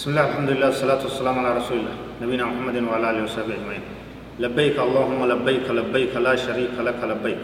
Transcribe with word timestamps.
بسم 0.00 0.16
الله 0.16 0.26
الحمد 0.32 0.50
لله 0.56 0.68
والصلاة 0.72 1.02
والسلام 1.04 1.36
على 1.44 1.60
رسول 1.60 1.76
الله 1.84 1.96
نبينا 2.24 2.44
محمد 2.48 2.76
وعلى 2.88 3.04
آله 3.10 3.22
وصحبه 3.28 3.52
أجمعين 3.52 3.84
لبيك 4.40 4.76
اللهم 4.80 5.20
لبيك 5.28 5.68
لبيك 5.68 6.16
لا 6.24 6.32
شريك 6.40 6.72
لك 6.80 6.96
لبيك 7.04 7.42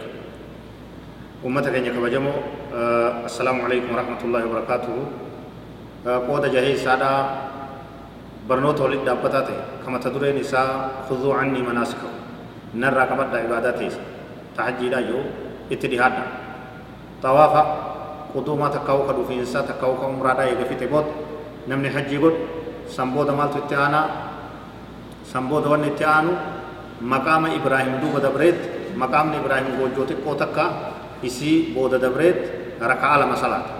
أمتك 1.45 1.73
إنك 1.77 1.93
بجمو 2.01 2.33
آه 2.73 3.29
السلام 3.29 3.61
عليكم 3.61 3.93
ورحمة 3.93 4.21
الله 4.25 4.41
وبركاته 4.49 4.89
آه 6.09 6.17
قوة 6.25 6.49
جهي 6.49 6.81
سادة 6.81 7.11
برنوت 8.49 8.81
ولد 8.81 9.05
دابتاتي 9.05 9.85
كما 9.85 10.01
تدري 10.01 10.33
نساء 10.41 11.05
خذوا 11.13 11.33
عني 11.37 11.61
مناسكم 11.61 12.09
نرى 12.73 13.03
كبدا 13.05 13.37
عباداتي 13.45 13.87
تحجي 14.57 14.89
لا 14.89 14.99
يو 15.05 15.21
اتدهادا 15.69 16.23
طوافا 17.21 17.63
قدوما 18.33 18.67
تكاو 18.73 18.99
كدو 19.05 19.29
في 19.29 19.45
إنسا 19.45 19.61
تكاو 19.61 19.93
كمرا 20.01 20.33
دا 20.33 20.43
يغفي 20.49 20.75
تبوت 20.81 21.26
namni 21.67 21.89
hajjii 21.95 22.17
godhu 22.23 22.39
sanbooda 22.95 23.33
maaltu 23.39 23.57
itti 23.63 23.75
aanaa 23.75 24.05
sanbooda 25.31 25.69
wanni 25.73 25.87
itti 25.93 26.03
aanu 26.05 26.31
maqaama 27.01 27.53
ibraahim 27.59 27.99
duuba 28.01 28.19
dabreetti 28.19 28.95
maqaamni 29.01 29.37
ibraahim 29.41 29.77
goojjoo 29.79 30.05
xiqqoo 30.09 30.35
takka 30.41 30.65
isii 31.23 31.73
booda 31.75 31.97
dabreetti 31.99 32.47
raka'aa 32.81 33.17
lama 33.21 33.35
salaata 33.35 33.73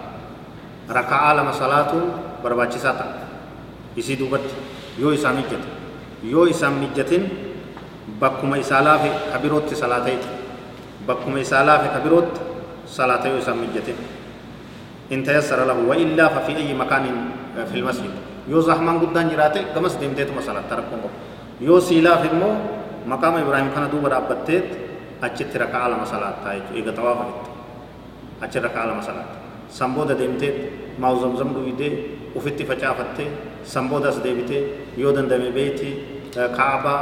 raka'aa 0.98 1.34
lama 1.38 1.54
salaatuun 1.54 2.06
barbaachisaa 2.44 2.94
ta'a 3.00 3.14
isii 3.98 4.16
duubatti 4.20 4.54
yoo 5.02 5.12
isaa 5.14 5.34
mijjate 5.34 5.68
yoo 6.24 6.46
isaan 6.46 6.74
mijjatin 6.84 7.24
bakkuma 8.20 8.58
isaa 8.58 8.82
laafe 8.84 9.10
ka 9.34 9.40
birootti 9.40 9.76
salaateeti 9.76 10.28
bakkuma 11.08 11.40
isaa 11.40 11.64
laafe 11.66 11.88
ka 11.96 12.00
birootti 12.06 12.40
salaata 12.86 13.28
yoo 13.28 13.38
isaan 13.42 13.58
mijjatin 13.58 13.96
in 15.10 15.24
tayassara 15.24 15.66
lahu 15.66 15.90
wa 15.90 15.96
illaa 15.96 16.30
fa 16.30 16.42
fi 16.48 16.54
ayyi 16.56 16.74
makaanin 16.74 17.18
في 17.66 17.76
المسجد. 17.80 18.14
يو 18.48 18.60
زحمان 18.62 19.00
قدان 19.00 19.30
جراته 19.30 19.62
كمس 19.76 19.94
ديمتيت 20.02 20.30
مسألة 20.38 20.62
تركون 20.70 21.02
يو 21.62 21.80
سيلا 21.80 22.16
في 22.22 22.30
مو 22.36 22.50
مقام 23.08 23.34
إبراهيم 23.44 23.70
كان 23.76 23.90
دوبر 23.92 24.18
أبتت 24.18 24.68
أجت 25.24 25.58
ركع 25.58 25.78
على 25.78 25.96
مسألة 26.04 26.34
تايج 26.44 26.64
إيجا 26.76 26.92
طواف 26.92 27.18
أجت 28.44 28.58
ركع 28.58 28.80
على 28.80 28.94
مسألة. 28.94 29.24
سمبودا 29.70 30.14
ديمتيت 30.14 30.56
ما 31.00 31.16
زمزم 31.16 31.50
دويدة 31.54 31.92
وفتي 32.36 32.64
فجافته 32.66 33.28
سمبودا 33.66 34.12
سديبته 34.12 34.62
يو 34.98 35.12
دندمي 35.12 35.50
بيتي 35.52 35.92
كعبة 36.36 36.96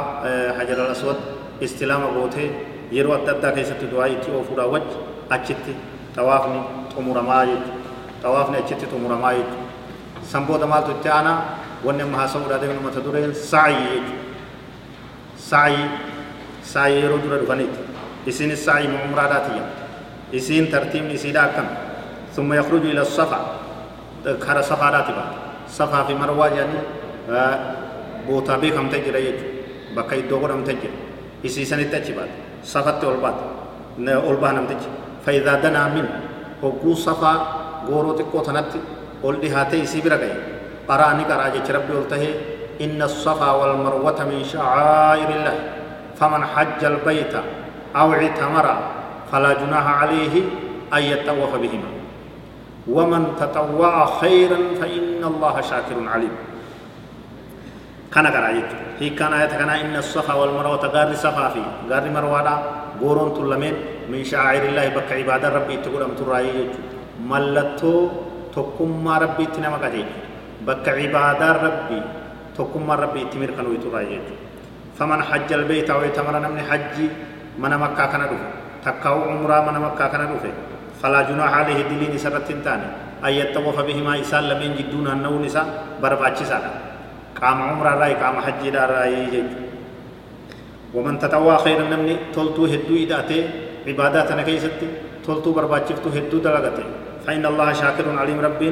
حجر 0.56 0.78
الأسود 0.86 1.16
استلام 1.62 2.02
غوته 2.16 2.50
yeroo 2.86 3.14
adda 3.18 3.32
addaa 3.34 3.50
keessatti 3.50 3.86
du'aa 3.90 4.06
itti 4.14 4.30
oofuudha 4.30 4.64
wajji 4.72 4.98
achitti 5.36 5.72
xawaafni 6.16 6.60
xumuramaa 6.94 7.42
jechuudha 7.50 7.74
xawaafni 8.22 8.56
achitti 8.62 8.86
xumuramaa 8.92 9.32
jechuudha 9.38 9.65
sanbooda 10.32 10.66
maaltu 10.72 10.90
itti 10.96 11.08
aanaa 11.16 11.36
wanni 11.86 12.02
amma 12.06 12.18
haasa'uudhaa 12.22 12.60
deemnu 12.62 12.80
mata 12.86 13.00
dureen 13.06 13.32
saayii 13.52 13.86
jechuudha 13.94 14.14
saayii 15.50 15.86
saayii 16.72 17.00
yeroo 17.02 17.18
dura 17.24 17.36
dhufaniiti 17.42 17.78
isinis 18.30 18.60
saayii 18.68 18.88
umraadhaatiyya 19.08 19.64
isiin 20.38 20.66
tartiibni 20.72 21.14
isiidha 21.18 21.42
akkam 21.48 21.68
ثم 22.36 22.52
يخرج 22.60 22.84
إلى 22.92 23.00
الصفا 23.08 23.40
كara 24.44 24.60
safaadhaati 24.70 25.12
baata 25.18 25.36
safaa 25.76 26.04
fi 26.04 26.14
marwaa 26.20 26.48
jedhanii 26.52 26.84
bootaa 28.26 28.58
beekamte 28.62 28.96
jira 29.04 29.20
jechuudha 29.26 29.94
bakka 29.96 30.14
iddoo 30.20 30.38
godhamte 30.42 30.72
jira 30.82 30.92
isiisanitti 31.46 31.96
achi 31.96 32.12
baata 32.18 32.36
safatti 32.72 33.04
ol 33.10 33.16
baata 33.24 33.44
ol 34.28 34.36
baha 34.42 34.52
namtichi 34.58 34.88
faayidaa 35.24 35.56
danaa 35.64 35.88
min 35.96 36.06
hogguu 36.62 36.96
safaa 37.06 37.36
gooroo 37.88 38.14
xiqqoo 38.18 38.42
tanatti 38.48 38.78
ol 39.22 39.36
dhihaatee 39.42 39.80
isii 39.86 40.02
bira 40.02 40.18
gahe 40.18 40.36
qaraa 40.88 41.14
ni 41.14 41.24
qaraa 41.24 41.54
jecha 41.54 41.72
rabbi 41.78 41.94
ol 41.94 42.06
tahee 42.10 42.34
إن 42.76 43.00
الصفا 43.00 43.50
والمروة 43.56 44.20
من 44.28 44.44
شعائر 44.44 45.28
الله. 45.32 45.56
فمن 46.20 46.44
حج 46.44 46.84
البيت 46.84 47.34
أو 47.96 48.12
اعتمر 48.12 48.66
فلا 49.32 49.52
جناح 49.52 49.86
عليه 50.00 50.34
أن 50.92 51.02
يتطوف 51.02 51.52
بهما. 51.56 51.90
ومن 52.84 53.22
تطوع 53.40 53.94
خيرا 54.20 54.58
فإن 54.80 55.24
الله 55.24 55.54
شاكر 55.60 55.96
عليم. 56.04 56.34
كان 58.12 58.26
قرأيت 58.28 58.70
هي 59.00 59.08
كان 59.16 59.32
آية 59.32 59.56
كان 59.56 59.68
إن 59.68 59.96
الصفا 59.96 60.34
والمروة 60.36 60.84
غار 60.92 61.16
صفا 61.16 61.48
في 61.56 61.62
غار 61.88 62.04
مروة 62.12 62.48
غورون 63.00 63.28
تلمين 63.40 63.74
من 64.12 64.20
شعائر 64.20 64.68
الله 64.68 65.00
بك 65.00 65.08
عبادة 65.12 65.48
ربي 65.48 65.76
تقول 65.80 66.02
أم 66.04 66.12
ترأي 66.20 66.68
ملتو 67.24 67.94
tokkummaa 68.56 69.18
rabbiitti 69.24 69.60
nama 69.60 69.78
qajeelchu 69.84 70.20
bakka 70.68 70.96
cibaadaa 70.98 71.52
rabbii 71.64 72.02
tokkummaa 72.56 72.96
rabbii 73.04 73.24
itti 73.28 73.36
mirkanuutu 73.42 73.92
jechuudha 73.92 74.36
faman 74.98 75.20
hajjal 75.30 75.64
beeyta 75.68 75.98
wayita 76.00 76.24
mana 76.24 76.40
namni 76.40 76.64
hajji 76.70 77.10
mana 77.60 77.76
makkaa 77.84 78.08
kana 78.08 78.30
dhufe 78.32 78.48
takkaa'u 78.84 79.28
umraa 79.34 79.60
mana 79.68 79.80
makkaa 79.84 80.08
kana 80.08 80.24
dhufe 80.32 80.50
falaa 81.02 81.28
junaaha 81.28 81.60
alayhi 81.64 81.84
diliin 81.90 82.16
isarratti 82.16 82.56
hin 82.56 82.64
taane 82.64 82.88
ayyattawafa 83.28 83.84
bihimaa 83.90 84.16
isaan 84.24 84.48
lameen 84.48 84.76
jidduu 84.80 85.04
naanna'uun 85.04 85.44
isaa 85.52 85.66
barbaachisaadha 86.00 86.72
qaama 87.40 87.72
umraarraa 87.76 88.12
qaama 88.24 88.48
hajjiidhaarraa 88.48 89.06
jechuudha 89.14 89.66
ومن 90.96 91.18
تطوع 91.18 91.56
خيرا 91.56 91.84
نمني 91.92 92.32
تلتو 92.34 92.64
هدو 92.72 92.94
إداتي 93.04 93.38
عباداتنا 93.86 94.42
كيستي 94.48 94.86
تلتو 95.26 95.52
برباچفتو 95.52 96.08
هدو 96.08 96.38
دلغتي 96.46 96.84
فإن 97.26 97.46
الله 97.46 97.72
شاكر 97.72 98.06
عليم 98.18 98.38
رب 98.40 98.62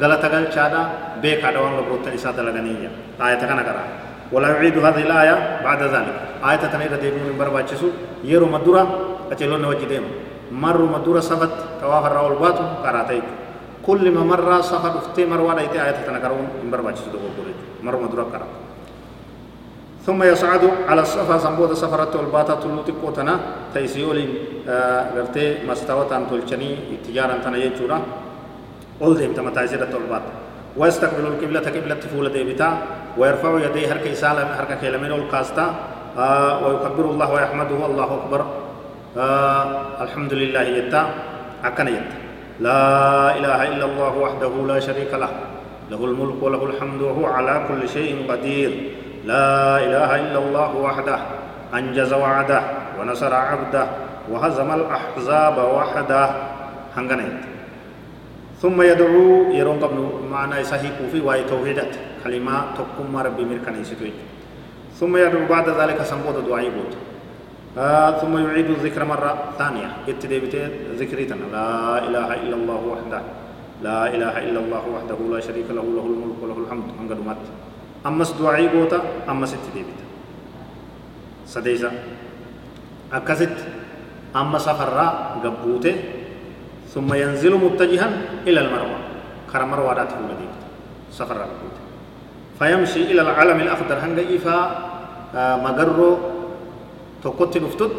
غلط 0.00 0.22
قال 0.32 0.44
شادا 0.54 0.82
بيك 1.22 1.44
عدوان 1.44 1.72
لبروت 1.78 2.06
إساءة 2.12 2.40
لغنية 2.40 2.90
آية 3.20 3.40
كان 3.40 3.60
قرأ 3.60 3.84
ولا 4.32 4.48
يعيد 4.48 4.78
هذه 4.78 5.02
الآية 5.02 5.36
بعد 5.64 5.82
ذلك. 5.82 6.16
آية 6.44 6.64
تنير 6.72 6.92
ديبون 7.02 7.22
من 7.28 7.36
بربا 7.40 7.62
چسو 7.68 7.88
يرو 8.24 8.46
مدورة. 8.46 8.82
أچلون 9.32 9.60
نوجي 9.62 9.86
ديم. 9.88 10.04
مر 10.52 10.82
مدورة 10.94 11.20
صفت 11.20 11.52
تواف 11.80 12.04
الرأول 12.06 12.34
باتو. 12.42 12.64
قراتيك 12.84 13.24
كل 13.86 14.04
ما 14.10 14.22
مر 14.24 14.60
صفت 14.60 14.96
افتي 14.96 15.24
مروان 15.26 15.58
ايتي 15.58 15.78
آية 15.84 16.04
تنقرون 16.06 16.46
من 16.64 16.70
بربا 16.70 16.92
چسو 16.92 17.10
دو 17.12 17.18
مر 17.82 17.96
مدورة 17.96 18.22
قرات 18.32 18.61
ثم 20.06 20.22
يصعد 20.22 20.60
على 20.88 21.00
الصفا 21.00 21.38
سمبود 21.38 21.72
سفرة 21.72 22.20
الباتا 22.20 22.54
تلوتي 22.54 22.92
قوتنا 23.02 23.34
تيسيولين 23.74 24.30
غرتي 25.14 25.62
مستوى 25.68 26.04
تان 26.10 26.26
تلچني 26.26 26.98
تجارة 27.06 27.38
تنا 27.44 27.56
يجورا. 27.56 27.98
قل 29.00 29.34
تما 29.34 29.50
تايسيرة 29.50 29.94
البات 29.94 30.22
ويستقبل 30.76 31.26
القبلة 31.26 31.60
قبلة 31.60 32.00
فول 32.10 32.32
ديبتا. 32.32 32.68
ويرفع 33.18 33.50
يديه 33.66 33.92
هرك 33.92 34.06
إسالة 34.06 34.42
هرك 34.58 34.78
كلمين 34.80 35.12
القاستا 35.12 35.74
آه 36.18 36.66
ويكبر 36.66 37.04
الله 37.04 37.32
ويحمده 37.32 37.86
الله 37.86 38.08
أكبر. 38.14 38.40
آه 39.18 39.64
الحمد 40.02 40.32
لله 40.34 40.62
يتا. 40.62 41.02
أكن 41.64 41.88
يتا. 41.88 42.16
لا 42.60 42.82
إله 43.38 43.58
إلا 43.68 43.84
الله 43.84 44.12
وحده 44.18 44.52
لا 44.66 44.80
شريك 44.80 45.14
له. 45.14 45.30
له 45.90 46.00
الملك 46.04 46.42
وله 46.42 46.62
الحمد 46.64 47.02
وهو 47.02 47.26
على 47.26 47.54
كل 47.68 47.88
شيء 47.88 48.26
قدير. 48.30 48.70
لا 49.24 49.78
إله 49.86 50.10
إلا 50.20 50.38
الله 50.38 50.70
وحده 50.76 51.18
أنجز 51.74 52.12
وعده 52.12 52.62
ونصر 52.98 53.34
عبده 53.34 53.86
وهزم 54.30 54.70
الأحزاب 54.74 55.56
وحده. 55.58 56.30
هنغنيت 56.96 57.40
ثم 58.62 58.82
يدعو 58.82 59.52
يرون 59.52 59.78
قبل 59.80 59.98
معنى 60.30 60.64
صحيح 60.64 60.92
في 61.12 61.20
واي 61.20 61.44
توحيدات 61.44 62.22
كلمة 62.24 62.76
تقوم 62.76 63.16
ربي 63.16 63.44
مركن 63.44 63.80
يسوي 63.80 64.12
ثم 65.00 65.16
يدعو 65.16 65.46
بعد 65.48 65.68
ذلك 65.68 66.02
سنبوت 66.02 66.36
دعاء 66.46 66.68
بود. 66.70 66.92
آه 67.78 68.10
ثم 68.20 68.38
يعيد 68.38 68.70
الذكر 68.70 69.04
مرة 69.04 69.34
ثانية 69.58 69.88
اتدبت 70.08 70.54
ذكرتنا 71.00 71.44
لا 71.52 71.98
إله 71.98 72.28
إلا 72.34 72.56
الله 72.56 72.80
وحده. 72.92 73.20
لا 73.82 74.14
إله 74.14 74.38
إلا 74.38 74.60
الله 74.60 74.82
وحده 74.94 75.18
لا 75.32 75.40
شريك 75.40 75.66
له 75.70 75.82
له 75.96 76.06
الملك 76.12 76.38
وله 76.42 76.58
الحمد. 76.64 76.84
هنغدمت 77.00 77.42
ammas 78.04 78.30
du'aa'ii 78.38 78.68
goota 78.74 78.98
ammas 79.26 79.52
itti 79.52 79.70
deebita 79.74 80.04
sadeessa 81.46 81.90
akkasitti 83.10 83.62
amma 84.34 84.58
safarraa 84.58 85.38
gabbuute 85.42 85.92
summa 86.92 87.16
yanzilu 87.16 87.58
muttajihan 87.58 88.12
ila 88.46 88.60
almarwa 88.60 88.98
kara 89.52 89.66
marwaadhaatti 89.66 90.14
fuula 90.18 90.34
deebita 90.40 90.66
safarraa 91.10 91.46
gabbuute 91.52 91.80
فيمشي 92.62 93.10
إلى 93.10 93.20
العلم 93.26 93.58
الأخضر 93.60 93.96
هنگا 93.98 94.22
إفا 94.38 94.56
مقرو 95.66 96.10
تقوت 97.24 97.54
نفتت 97.58 97.98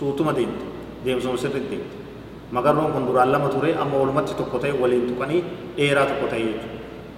سوتما 0.00 0.32
ديمت 0.32 0.60
ديم 1.04 1.20
سوم 1.20 1.36
سر 1.36 1.52
ديمت 1.52 1.92
مقرو 2.52 2.88
كن 2.94 3.04
دران 3.04 3.28
لما 3.32 3.48
توري 3.52 3.76
أما 3.76 3.96
ولمت 4.00 4.32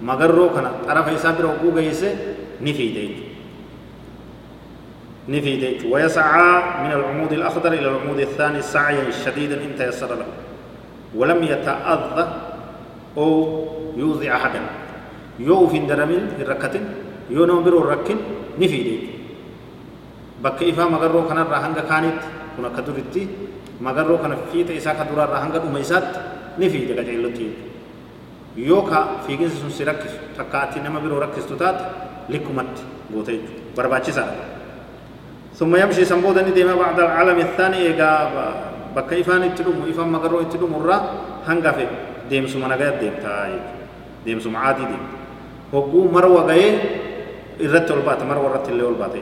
مگر 0.01 0.27
رو 0.27 0.47
کنا 0.55 0.69
طرف 0.87 1.07
ایسا 1.07 1.31
بر 1.37 1.45
رو 1.61 1.69
گئی 1.75 1.93
سے 1.93 2.13
نفی 2.61 2.87
دیت 2.95 3.29
نفی 5.29 5.55
دیت 5.61 5.85
ویسعا 5.93 6.61
من 6.83 6.91
العمود 6.91 7.33
الاخضر 7.33 7.73
إلى 7.73 7.87
العمود 7.87 8.19
الثاني 8.19 8.61
سعیا 8.61 9.11
شدیدا 9.25 9.55
انت 9.55 9.81
يسر 9.81 10.15
له 10.15 10.25
ولم 11.15 11.43
يتأذى 11.43 12.27
أو 13.17 13.65
يوضع 13.97 14.35
احدا 14.35 14.61
يو 15.39 15.67
في 15.67 15.79
درمين 15.79 16.27
في 16.37 16.81
يو 17.29 17.45
نو 17.45 17.61
برو 17.61 17.79
ركين 17.91 18.17
نفي 18.59 18.83
دیت 18.83 19.03
بکیفا 20.43 20.85
مگر 20.89 21.07
رو 21.13 21.21
کنا 21.29 21.43
رہنگا 21.51 21.81
کانیت 21.87 22.23
کنا 22.55 22.69
کدو 22.75 22.91
رتی 22.97 23.25
مگر 23.81 24.05
رو 24.05 24.17
کنا 24.21 24.35
فیت 24.51 24.69
ایسا 24.69 24.93
کدورا 24.93 25.25
رہنگا 25.25 25.57
دوم 25.63 25.75
ایسا 25.75 25.99
نفی 26.59 26.85
ka 28.89 28.99
fiiginsi 29.27 29.57
sun 29.57 29.71
si 29.71 29.83
rakkisu 29.83 30.35
takka 30.37 30.69
ati 30.69 30.79
nama 30.79 30.99
biroo 30.99 31.19
rakkistu 31.19 31.55
taate 31.55 31.83
likkumatti 32.29 32.83
goote 33.11 33.31
jechuudha 33.31 33.75
barbaachisaadha. 33.75 34.51
ثم 35.61 35.75
يمشي 35.75 36.05
سنبودا 36.09 36.41
ديما 36.57 36.73
بعد 36.73 36.99
العالم 36.99 37.37
الثاني 37.39 37.77
إيجا 37.77 38.11
بكا 38.95 39.21
إفان 39.21 39.43
اتلوم 39.53 39.77
إفان 39.93 40.07
مغرو 40.09 40.41
اتلوم 40.41 40.73
الرا 40.79 40.97
هنگا 41.47 41.71
في 41.71 41.85
ديم 42.29 42.47
سمنا 42.47 42.75
ديم 42.75 43.15
تاي 43.21 43.53
ديم 44.25 44.39
سم 44.39 44.55
عادي 44.55 44.85
ديم 44.89 45.03
hogguu 45.71 46.11
marwa 46.11 46.43
ga'ee 46.49 46.71
irratti 47.65 47.93
ol 47.95 48.03
baata 48.03 48.27
marwa 48.27 48.49
irratti 48.49 48.71
illee 48.73 48.87
ol 48.91 48.97
baata 48.99 49.19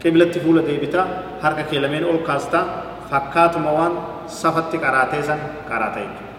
qiblatti 0.00 0.40
fuula 0.40 0.62
deebitaa 0.68 1.04
harka 1.42 1.62
kee 1.68 1.80
lameen 1.84 2.04
ol 2.08 2.20
kaastaa 2.28 2.64
fakkaatuma 3.10 3.70
waan 3.78 3.94
safatti 4.40 4.80
qaraatee 4.84 5.22
san 5.28 5.40
qaraata 5.68 6.00
jechuudha 6.04 6.32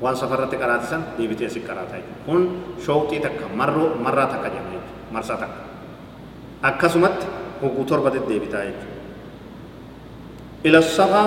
وان 0.00 0.14
سفر 0.14 0.40
رت 0.40 0.54
قرات 0.54 0.82
سن 0.82 1.02
دي 1.18 1.26
بيتي 1.26 1.48
سي 1.48 1.60
قرات 1.60 1.90
اي 1.94 2.02
كون 2.26 2.62
شوقي 2.86 3.18
تك 3.18 3.40
مرو 3.56 3.98
مره 4.04 4.24
تك 4.24 4.44
جمي 4.54 4.78
مرسا 5.12 5.34
تك 5.34 5.48
اكسمت 6.64 7.18
هو 7.64 7.68
غوتور 7.68 7.98
بد 8.00 8.26
دي 8.28 8.38
بيتاي 8.38 8.72
إلى 10.66 10.78
الصغى 10.78 11.24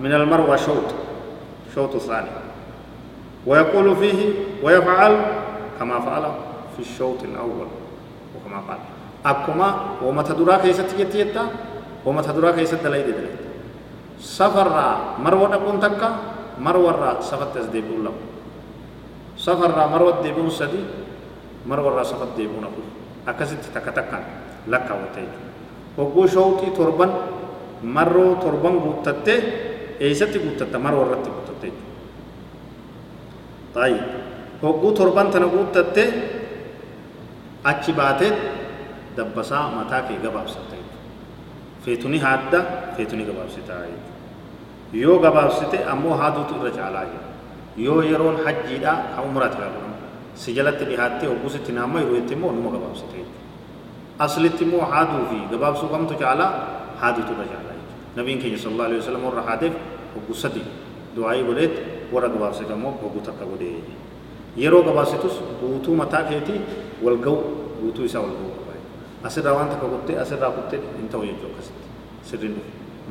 من 0.00 0.12
المروة 0.12 0.56
شوط 0.56 0.88
شوط 1.74 1.96
ثاني 1.96 2.30
ويقول 3.46 3.96
فيه 3.96 4.20
ويفعل 4.62 5.14
كما 5.78 6.00
فعل 6.00 6.24
في 6.76 6.80
الشوط 6.82 7.22
الأول 7.22 7.66
وكما 8.36 8.58
قال 8.68 8.78
اكما 9.26 9.68
وما 10.02 10.22
تدرا 10.22 10.56
كيسه 10.56 10.86
تيتا 11.12 11.44
وما 12.06 12.22
تدرا 12.22 12.50
كيسه 12.50 12.76
تلايد 12.82 13.14
سفر 14.20 14.96
مروه 15.18 15.56
تكون 15.56 15.80
تكا 15.80 16.10
marwarraa 16.58 17.22
safatti 17.22 17.58
as 17.58 17.68
deebi'uu 17.72 18.04
lama 18.04 18.22
safarraa 19.36 19.88
marwat 19.88 20.22
deebi'uu 20.24 20.50
sadi 20.50 20.80
marwarraa 21.66 22.04
safatti 22.04 22.42
deebi'uun 22.42 22.64
afur 22.68 22.84
akkasitti 23.26 23.68
takka 23.74 23.92
takkaan 23.92 24.24
lakkaawwattee 24.66 25.26
hogguu 25.96 26.26
shawxii 26.28 26.70
torban 26.76 27.10
marroo 27.82 28.34
torban 28.42 28.74
guuttattee 28.84 29.38
eessatti 30.00 30.38
guuttatta 30.38 30.78
marwarratti 30.78 31.30
guuttattee 31.30 31.72
xaayi 33.74 33.98
hogguu 34.62 34.92
torban 34.92 35.30
tana 35.30 35.46
guuttattee 35.54 36.08
achi 37.64 37.92
baatee 37.92 38.32
dabbasaa 39.16 39.70
mataa 39.76 40.02
kee 40.08 40.18
gabaabsattee 40.24 40.82
feetuni 41.84 42.18
haadda 42.18 42.60
feetuni 42.96 43.24
gabaabsitaa 43.24 43.78
jechuudha. 43.84 44.21
Yoo 44.92 45.18
gabaabsite 45.18 45.84
ammoo 45.92 46.14
haaduutu 46.20 46.54
irra 46.60 46.70
caalaa 46.78 47.04
jira 47.10 47.26
yoo 47.86 48.02
yeroon 48.02 48.36
hajjiidha 48.44 48.92
ka 49.16 49.22
umraati 49.28 49.56
kaa 49.56 49.70
godhamu 49.74 49.96
si 50.34 50.54
jalatti 50.58 50.84
dhihaattee 50.90 51.28
hoggusitti 51.32 51.72
naamma 51.78 52.00
yeroo 52.04 52.16
itti 52.22 52.34
immoo 52.38 52.52
numa 52.52 52.70
gabaabsite 52.76 53.20
aslitti 54.18 54.64
immoo 54.64 54.84
haaduu 54.92 55.24
fi 55.30 55.38
gabaabsuu 55.52 55.88
kamtu 55.94 56.14
caalaa 56.22 56.50
haaduutu 57.00 57.32
irra 57.36 57.46
caalaa 57.52 57.76
nabiin 58.16 58.38
keenya 58.42 58.58
sallallahu 58.62 58.88
alaihi 58.90 59.02
wasallam 59.02 59.24
warra 59.30 59.42
haadeef 59.50 59.74
hoggu 60.14 60.34
sadi 60.44 60.62
du'aayii 61.16 61.44
godheet 61.50 61.74
warra 62.14 62.28
gabaabsite 62.34 62.72
immoo 62.78 62.94
hoggu 63.02 63.20
takka 63.28 63.44
godhee 63.52 63.76
yeroo 64.64 64.82
gabaasitus 64.88 65.34
guutuu 65.60 65.94
mataa 66.02 66.24
keetii 66.32 66.60
wal 67.04 67.16
ga'u 67.26 67.38
guutuu 67.80 68.04
isaa 68.10 68.20
wal 68.26 68.36
ga'u 68.40 68.52
asirraa 69.24 69.54
waan 69.54 69.68
takka 69.70 69.86
kuttee 69.86 70.18
asirraa 70.18 70.50
kuttee 70.50 70.80
hin 70.98 71.08
ta'u 71.08 71.22
jechuu 71.28 71.48
akkasitti 71.50 71.86
sirriin 72.30 72.56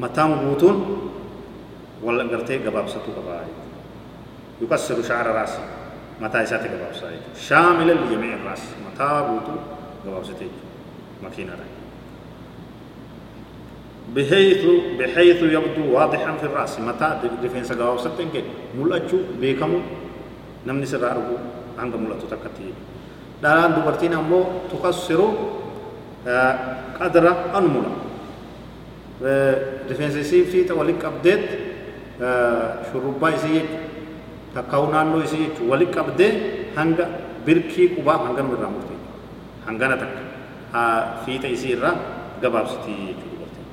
mataan 0.03 0.31
guutuun 0.43 0.77
ولا 2.03 2.23
غرتي 2.23 2.57
غباب 2.57 2.89
ستو 2.89 3.11
غباي 3.17 3.47
يكسر 4.61 5.01
شعر 5.01 5.27
راس 5.27 5.57
متى 6.21 6.45
ساتي 6.45 6.67
غباب 6.67 6.95
سايت 7.01 7.19
شامل 7.47 7.91
اليمين 7.91 8.37
راس 8.47 8.61
متى 8.85 9.27
بوتو 9.29 9.55
غباب 10.05 10.23
ستي 10.23 10.47
ماكينا 11.23 11.51
راي 11.51 11.71
بحيث 14.15 14.65
بحيث 14.99 15.43
يبدو 15.43 15.93
واضحا 15.95 16.31
في 16.37 16.43
الراس 16.43 16.79
متى 16.79 17.19
ديفينس 17.41 17.71
غباب 17.71 17.99
ستينك 17.99 18.43
مولاچو 18.77 19.17
بيكم 19.39 19.81
نمني 20.67 20.85
سرارو 20.85 21.21
عند 21.79 21.95
مولاتو 21.95 22.27
تكتي 22.27 22.73
دالان 23.43 23.73
دوبرتينا 23.75 24.21
مو 24.21 24.43
تكسرو 24.71 25.33
قدر 27.01 27.25
انمولا 27.57 27.91
ديفينسيف 29.87 30.49
في 30.51 30.63
توليك 30.63 31.05
ابديت 31.05 31.70
shurrubbaa 32.91 33.31
isii 33.37 33.53
jechu 33.57 33.77
takkaa'u 34.55 34.85
naannoo 34.93 35.21
isii 35.27 35.41
jechu 35.45 35.61
walitti 35.71 35.95
qabdee 35.99 36.31
hanga 36.77 37.05
birkii 37.45 37.87
qubaa 37.95 38.17
hangana 38.25 38.49
irraa 38.57 38.71
murte 38.75 38.95
hangana 39.67 39.95
takka 40.01 40.21
fiixa 41.25 41.47
isii 41.55 41.71
irraa 41.77 41.95
gabaabsitii 42.43 42.97
jechuu 43.09 43.29
dubartiin 43.33 43.67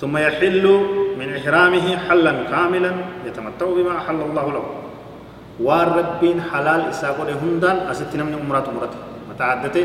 ثم 0.00 0.14
يحل 0.26 0.64
من 1.20 1.28
إحرامه 1.38 1.86
حلا 2.06 2.32
كاملا 2.52 2.92
يتمتع 3.26 3.66
بما 3.76 3.92
أحل 4.00 4.20
الله 4.28 4.46
له 4.56 4.64
waan 5.66 5.88
rabbiin 5.98 6.38
halaal 6.50 6.82
isaa 6.92 7.12
godhe 7.18 7.32
hundaan 7.42 7.78
asitti 7.92 8.16
namni 8.20 8.36
umraatu 8.42 8.70
murate 8.76 8.98
mataa 9.28 9.48
addate 9.56 9.82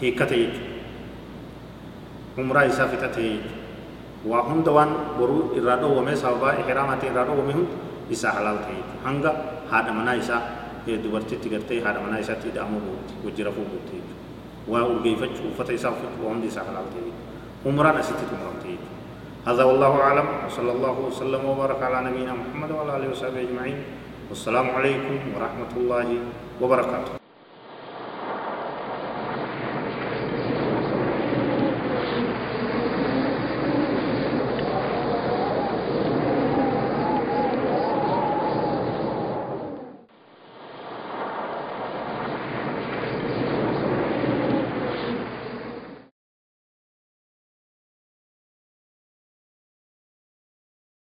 hiikkate 0.00 0.36
jechuudha 0.42 0.70
umraa 2.42 2.64
isaa 2.70 2.88
fixate 2.92 3.20
jechuudha 3.22 3.65
وهند 4.26 4.68
وان 4.68 4.90
برو 5.18 5.54
إرادو 5.58 5.88
ومي 5.98 6.14
سببا 6.18 6.50
إحرامات 6.60 7.02
إرادو 7.04 7.32
ومي 7.40 7.52
هند 7.58 7.68
إسا 8.12 8.30
حلال 8.36 8.56
تهيت 8.66 8.88
هنگا 9.06 9.32
هذا 9.72 9.90
منا 9.96 10.12
إسا 10.18 10.36
دورت 10.86 11.30
تغرتي 11.42 11.82
هذا 11.86 11.98
منا 12.04 12.20
إسا 12.20 12.34
تدامو 12.42 12.78
بوت 12.86 13.08
وجرفو 13.24 13.62
بوت 13.70 13.84
تهيت 13.90 14.08
وأرغي 14.70 15.12
فج 15.20 15.36
وفتح 15.46 15.74
إسا 15.74 15.90
فج 15.90 16.14
وهند 16.24 16.44
إسا 16.50 16.60
حلال 16.66 16.86
تهيت 16.94 17.16
عمران 17.66 17.94
أسيتت 18.02 18.30
عمران 18.34 18.56
تهيت 18.62 18.84
هذا 19.46 19.62
والله 19.64 19.92
أعلم 20.00 20.26
وصلى 20.46 20.72
الله 20.72 20.94
وسلم 21.06 21.42
وبارك 21.44 21.80
على 21.82 21.98
نبينا 22.10 22.32
محمد 22.34 22.70
وعلى 22.70 22.90
آله 22.96 23.08
وصحبه 23.10 23.40
أجمعين 23.46 23.78
والسلام 24.28 24.66
عليكم 24.70 25.14
ورحمة 25.34 25.72
الله 25.76 26.08
وبركاته 26.60 27.25